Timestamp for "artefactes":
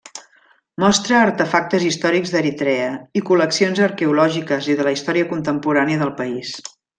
1.25-1.85